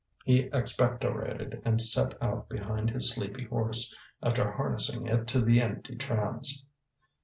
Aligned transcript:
He 0.25 0.49
expectorated, 0.51 1.61
and 1.63 1.79
set 1.79 2.19
out 2.23 2.49
behind 2.49 2.89
his 2.89 3.13
sleepy 3.13 3.43
horse, 3.45 3.95
after 4.23 4.51
harnessing 4.51 5.05
it 5.05 5.27
to 5.27 5.41
the 5.41 5.61
empty 5.61 5.95
trams. 5.95 6.65